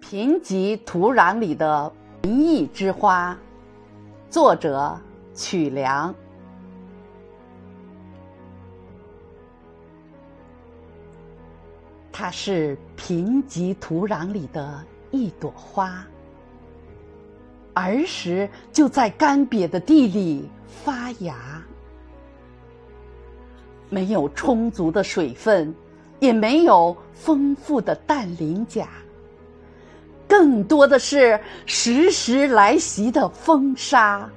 [0.00, 3.36] 贫瘠土壤里的文艺之花，
[4.30, 4.98] 作者
[5.34, 6.14] 曲梁。
[12.12, 16.06] 它是贫瘠土壤里的一朵花，
[17.74, 21.62] 儿时就在干瘪的地里发芽，
[23.90, 25.74] 没有充足的水分，
[26.20, 28.88] 也没有丰富的氮磷钾。
[30.38, 34.28] 更多的是时时来袭的风沙，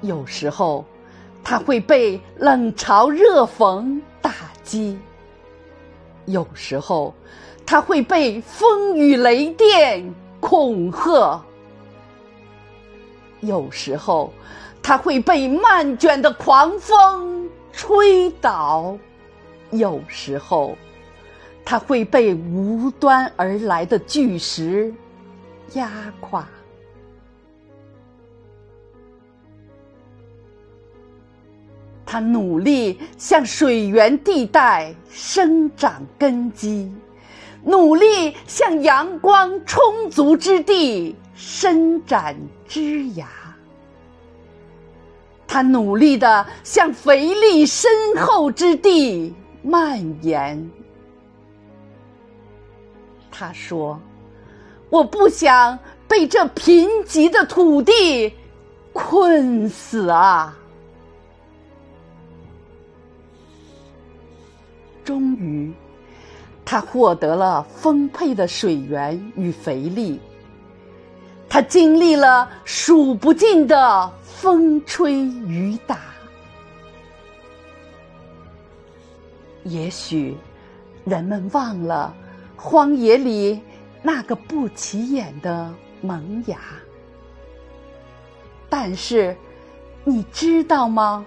[0.00, 0.86] 有时候
[1.44, 4.98] 他会被冷嘲热讽打击，
[6.24, 7.12] 有时候
[7.66, 10.02] 他会被风雨雷电
[10.40, 11.44] 恐吓，
[13.40, 14.32] 有时候
[14.82, 18.96] 他会被漫卷的狂风吹倒，
[19.72, 20.74] 有时候。
[21.64, 24.92] 它会被无端而来的巨石
[25.74, 26.46] 压垮。
[32.04, 36.92] 它努力向水源地带生长根基，
[37.64, 42.36] 努力向阳光充足之地伸展
[42.68, 43.26] 枝芽。
[45.46, 50.70] 它努力的向肥力深厚之地蔓延。
[53.32, 53.98] 他说
[54.90, 58.32] ：“我不想被这贫瘠的土地
[58.92, 60.56] 困死啊！”
[65.02, 65.72] 终于，
[66.64, 70.20] 他获得了丰沛的水源与肥力。
[71.48, 75.98] 他经历了数不尽的风吹雨打。
[79.64, 80.36] 也许，
[81.04, 82.14] 人们忘了。
[82.64, 83.60] 荒野里
[84.02, 85.68] 那个不起眼的
[86.00, 86.56] 萌芽，
[88.70, 89.36] 但是
[90.04, 91.26] 你知道吗？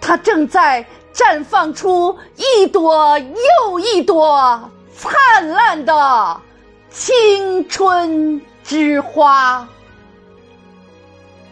[0.00, 6.40] 它正在绽放出一朵又一朵灿烂的
[6.88, 9.68] 青春之花。